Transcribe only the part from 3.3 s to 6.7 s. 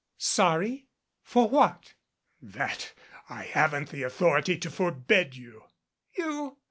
haven't the authority to forbid you." "You?"